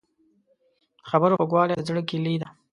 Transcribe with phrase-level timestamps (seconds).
[0.99, 2.49] د خبرو خوږوالی د زړه کیلي ده.